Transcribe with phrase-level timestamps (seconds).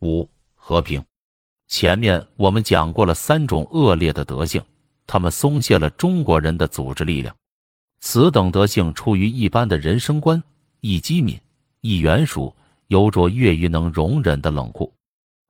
[0.00, 1.02] 五、和平。
[1.66, 4.62] 前面我们讲过了三种恶劣的德性，
[5.06, 7.34] 他们松懈了中国人的组织力量。
[8.00, 10.42] 此等德性出于一般的人生观，
[10.80, 11.38] 易机敏，
[11.80, 12.54] 易圆熟，
[12.86, 14.92] 有着越于能容忍的冷酷。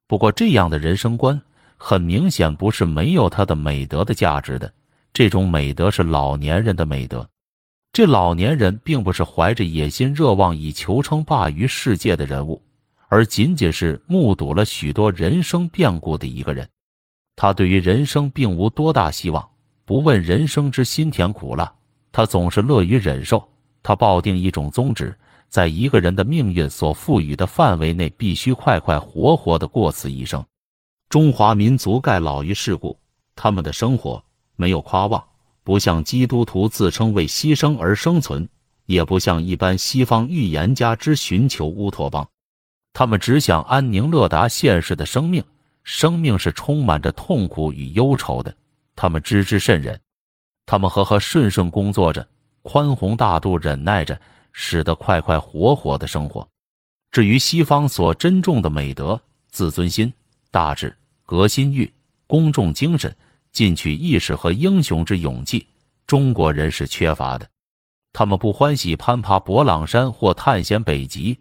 [0.06, 1.40] 不过，这样的人生观
[1.76, 4.72] 很明显不是没有他的美德的价值的。
[5.12, 7.28] 这种美德是老年人的美德。
[7.92, 12.62] 这老年人并不是怀着野心热望以求称霸于世界的人物，
[13.08, 16.68] 而仅仅是目睹了许多人生变故的一个人。
[17.34, 19.48] 他对于人生并无多大希望，
[19.84, 21.72] 不问人生之辛甜苦辣。
[22.12, 23.48] 他总是乐于忍受，
[23.82, 25.16] 他抱定一种宗旨，
[25.48, 30.44] 在一个人的命运所赋予的范围内，必须快快活活的过此一生。
[31.08, 32.98] 中华民族盖老于世故，
[33.36, 34.22] 他们的生活
[34.56, 35.22] 没有夸望，
[35.62, 38.48] 不像基督徒自称为牺牲而生存，
[38.86, 42.28] 也不像一般西方预言家之寻求乌托邦，
[42.98, 45.40] 他们只想安宁乐达现世的生命。
[45.84, 48.52] 生命是充满着痛苦与忧愁的，
[48.96, 50.00] 他们知之甚忍。
[50.66, 52.28] 他们和和顺顺工作着，
[52.62, 54.20] 宽宏大度忍耐着，
[54.52, 56.46] 使得快快活活的生活。
[57.12, 60.12] 至于西方所珍重的美德，自尊心、
[60.50, 60.92] 大志、
[61.24, 61.88] 革新欲、
[62.26, 63.14] 公众精神、
[63.52, 65.64] 进取意识和英雄之勇气，
[66.04, 67.48] 中国人是缺乏的。
[68.12, 71.38] 他们不欢喜攀爬勃朗山或探险北极，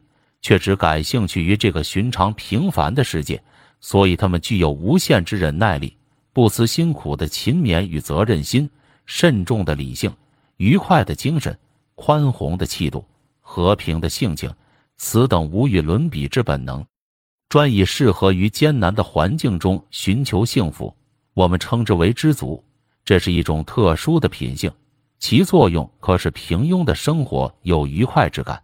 [0.47, 3.43] 却只感兴趣于这个寻常平凡的世界。
[3.81, 5.93] 所以，他们具有无限之忍耐力，
[6.31, 8.69] 不辞辛苦的勤勉与责任心。
[9.05, 10.09] 慎重的理性，
[10.55, 11.59] 愉快的精神，
[11.95, 13.03] 宽宏的气度，
[13.41, 14.49] 和平的性情，
[14.95, 16.85] 此等无与伦比之本能，
[17.49, 20.95] 专以适合于艰难的环境中寻求幸福。
[21.33, 22.63] 我们称之为知足，
[23.03, 24.71] 这是一种特殊的品性，
[25.19, 28.63] 其作用可使平庸的生活有愉快之感。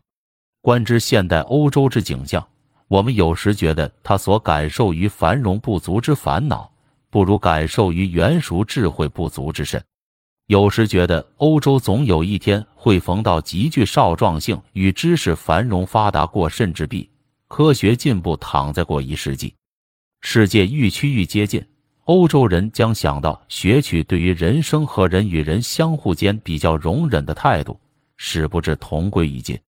[0.63, 2.41] 观之现代欧洲之景象，
[2.87, 6.71] 我们有时觉得他所感受于繁荣不足之烦恼，
[7.09, 9.83] 不如感受于原熟智慧不足之甚。
[10.47, 17.09] 有时觉得欧洲总有一天会逢到极具少壮性与知识繁荣发达过甚至弊
[17.49, 19.53] 科学进步躺在过一世纪，
[20.21, 21.61] 世界愈趋愈接近，
[22.05, 27.77] 欧洲人将想到学取对于人生和人与人相互间比较容忍的态度，
[28.15, 29.59] 使不至同归于尽。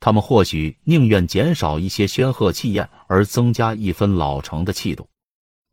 [0.00, 5.08] 他们或许宁愿减少一些煊赫气焰，而增加一分老成的气度。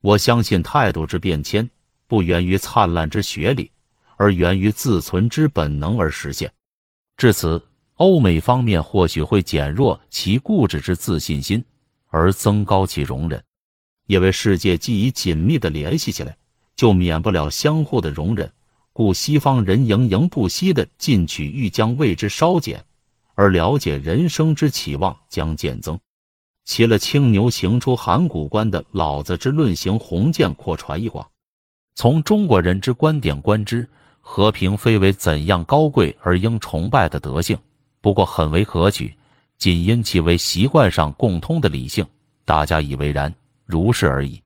[0.01, 1.69] 我相信态度之变迁
[2.07, 3.71] 不源于灿烂之学历。
[4.17, 6.49] 而源于自存之本能而实现。
[7.17, 7.61] 至此，
[7.95, 11.61] 欧美方面或许会减弱其固执之自信心，
[12.07, 13.43] 而增高其容忍，
[14.07, 16.37] 因为世界既已紧密的联系起来，
[16.77, 18.49] 就免不了相互的容忍。
[18.93, 22.85] 故西方人营营不息的进取欲将为之稍减，
[23.35, 25.99] 而了解人生之期望将渐增。
[26.63, 31.25] 骑了青牛行出函谷关的老子之论行鸿渐扩传一广。
[31.93, 33.87] 从中国人之观点观之。
[34.27, 37.55] 和平非为怎样高贵而应崇拜的德性，
[38.01, 39.13] 不过很为可取，
[39.59, 42.03] 仅因其为习惯上共通的理性，
[42.43, 43.31] 大家以为然，
[43.65, 44.41] 如是而已。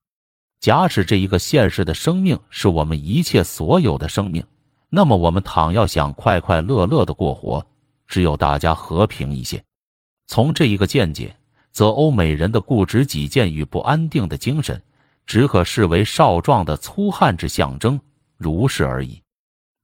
[0.60, 4.44] 假使这一个现实的生命是我们一切所有的生命，
[4.90, 7.66] 那么我们倘要想快快乐乐的过活，
[8.10, 9.64] 只有大家和平一些。
[10.28, 11.34] 从这一个见解，
[11.72, 14.82] 则欧美人的固执己见与不安定的精神，
[15.26, 17.98] 只可视为少壮的粗汉之象征，
[18.36, 19.22] 如是而已。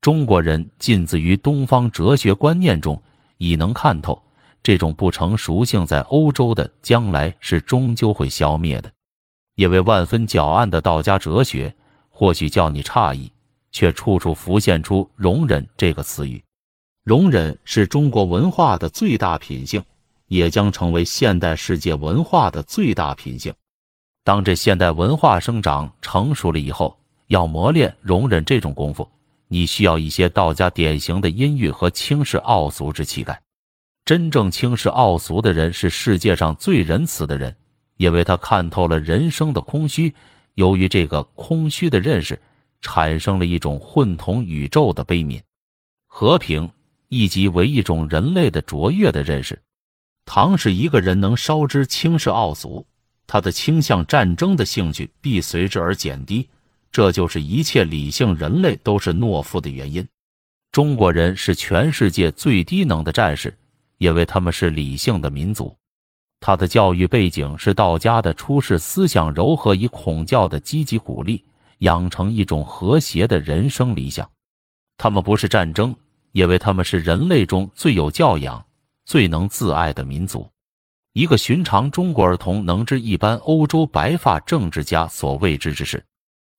[0.01, 3.01] 中国人近自于东方哲学观念中，
[3.37, 4.21] 已能看透
[4.61, 8.91] 这种不成熟性，在欧洲的将来是终究会消灭的。
[9.55, 11.73] 因为万分狡暗的道家哲学，
[12.09, 13.31] 或许叫你诧异，
[13.71, 16.43] 却处处浮现出“容忍”这个词语。
[17.05, 19.83] 容忍是中国文化的最大品性，
[20.25, 23.53] 也将成为现代世界文化的最大品性。
[24.23, 29.07] 当这现代文化生长成熟了以后，要磨练容忍这种功夫。
[29.47, 33.39] 你需要一些道家典型的阴郁和轻视傲俗之气概。
[34.03, 37.55] 真正轻视傲俗的人是世界上最仁慈的人，
[37.97, 40.11] 因为他看透了人生的空虚。
[40.55, 42.41] 由于这个空虚的认识，
[42.81, 45.39] 产生了一种混同宇宙的悲悯。
[46.07, 46.67] 和平
[47.09, 49.61] 亦即为一种人类的卓越的认识。
[50.25, 52.85] 倘使一个人能稍知轻视傲俗，
[53.27, 56.49] 他的倾向战争的兴趣必随之而减低。
[56.91, 60.07] 这就是一切理性人类都是懦夫的原因。
[60.71, 63.55] 中国人是全世界最低能的战士，
[63.97, 65.75] 因为他们是理性的民族。
[66.39, 71.43] 他的教育背景是道家的出世思想，柔和以孔教的积极鼓励，
[71.79, 74.29] 养成一种和谐的人生理想。
[74.97, 75.95] 他们不是战争，
[76.35, 78.61] 因为他们是人类中最有教养、
[79.05, 80.45] 最能自爱的民族。
[81.13, 86.03] 一个寻常中国儿童能知一般欧洲白发政治家所未知之事。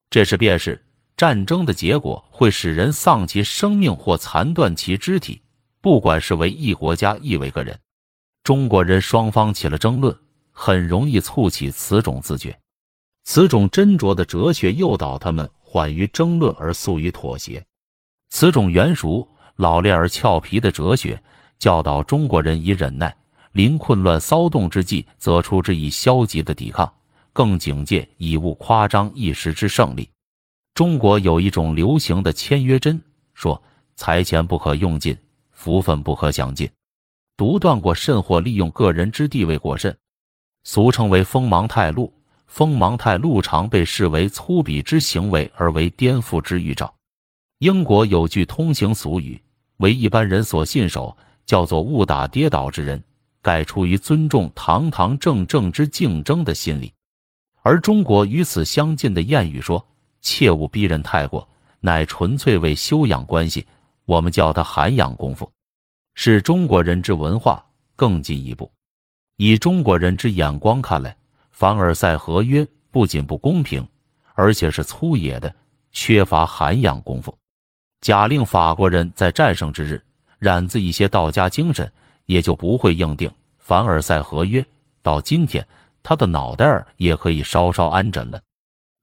[0.09, 0.83] 这是便是
[1.15, 5.43] 战争的结果会使人丧其生命或残断其肢体，
[5.83, 7.79] 不管是为一国家亦为个人。
[8.45, 10.17] 中国人双方起了争论，
[10.53, 12.59] 很容易促起此种自觉。
[13.25, 17.63] 此种斟酌的哲学诱导他们缓于争论而速于妥协。
[18.31, 21.21] 此种圆熟、老练而俏皮的哲学
[21.59, 23.15] 教导中国人以忍耐，
[23.53, 26.93] 临困乱骚动之际则出之以消极的抵抗，
[27.33, 30.09] 更警戒以勿夸张一时之胜利。
[30.75, 33.01] 中国有一种流行的签约针，
[33.33, 33.61] 说
[33.95, 35.17] 财钱不可用尽，
[35.51, 36.71] 福分不可享尽，
[37.35, 39.97] 独断过甚或利用个人之地位过甚，
[40.65, 42.13] 俗称为锋芒太露。
[42.47, 46.95] 锋芒太露常被视为粗鄙之行为，而为颠覆之预兆。
[47.59, 49.41] 英国有句通行俗语，
[49.79, 53.03] 为一般人所信守，叫做“误打跌倒之人，
[53.43, 56.93] 盖出于尊重堂堂正正之竞争的心理”。
[57.63, 59.85] 而中国与此相近的谚语说
[60.23, 61.49] ：“切勿逼人太过，
[61.81, 63.67] 乃纯粹为修养关系。”
[64.07, 65.51] 我们叫它涵养功夫，
[66.15, 67.65] 是中国人之文化
[67.97, 68.71] 更进一步。
[69.37, 71.17] 以中国人之眼光看来。
[71.51, 73.89] 凡尔赛合约不仅不公平，
[74.35, 75.57] 而且是粗野的，
[75.91, 77.35] 缺乏涵养功夫。
[78.01, 80.03] 假令法国人在战胜之日
[80.39, 81.91] 染自一些道家精神，
[82.27, 84.65] 也就不会硬定凡尔赛合约。
[85.03, 85.67] 到今天，
[86.03, 88.41] 他的脑袋儿也可以稍稍安枕了。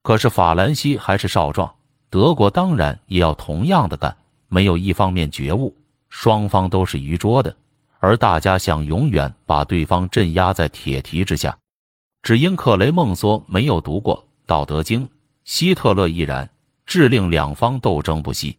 [0.02, 1.74] 可是法兰西还是少壮，
[2.10, 4.14] 德国当然也要同样的干。
[4.48, 5.74] 没有一方面觉悟，
[6.08, 7.54] 双方都是愚拙的，
[7.98, 11.56] 而大家想永远把对方镇压在铁蹄之下。
[12.22, 14.16] 只因克雷孟梭没有读过
[14.46, 15.04] 《道德经》，
[15.44, 16.48] 希特勒亦然，
[16.86, 18.56] 致令两方斗争不息。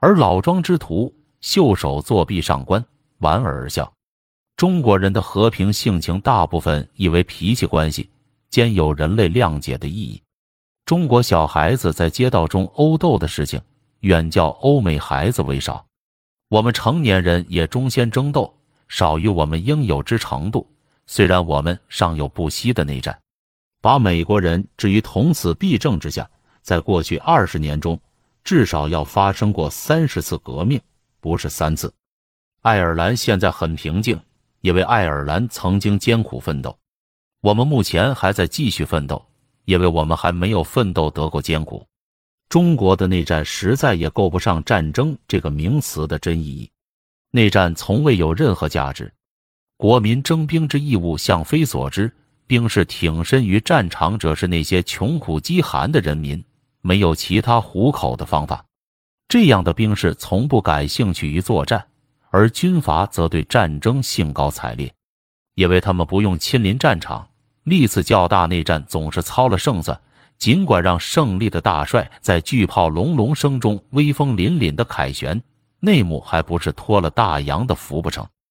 [0.00, 2.84] 而老庄之徒袖手作臂上观，
[3.18, 3.90] 莞尔而笑。
[4.56, 8.08] 中国人的和平性情，大部分以为脾气关系，
[8.48, 10.22] 兼有人类谅解的意义。
[10.84, 13.60] 中国小孩子在街道中殴斗的事情，
[14.00, 15.84] 远较欧美孩子为少。
[16.48, 18.56] 我们成年人也终先争斗，
[18.88, 20.66] 少于我们应有之程度。
[21.06, 23.18] 虽然我们尚有不息的内战，
[23.82, 26.28] 把美国人置于同此弊政之下，
[26.62, 28.00] 在过去二十年中，
[28.46, 30.80] 至少要发生过三十次革命，
[31.18, 31.92] 不是三次。
[32.62, 34.16] 爱尔兰现在很平静，
[34.60, 36.78] 因为爱尔兰曾经艰苦奋斗。
[37.40, 39.20] 我们目前还在继续奋斗，
[39.64, 41.84] 因为我们还没有奋斗得过艰苦。
[42.48, 46.70] 中国的内战实在也够不上战争这个名词的真意义。
[47.32, 49.12] 内战从未有任何价值。
[49.76, 52.14] 国民征兵之义务，向非所知。
[52.46, 56.42] 兵士挺身于战场者，是那些穷苦饥寒的人民，
[56.86, 58.64] 没有其他糊口的方法。
[59.26, 61.84] 这样的兵士从不感兴趣于作战，
[62.30, 64.92] 而军阀则对战争兴高采烈，
[65.56, 67.28] 因为他们不用亲临战场。
[67.64, 70.00] 历次较大内战总是操了胜算，
[70.38, 75.42] 尽管让胜利的大帅在巨炮隆隆声中威风凛凛的凯旋，
[75.80, 78.24] 内幕还不是脱了大洋的福不成？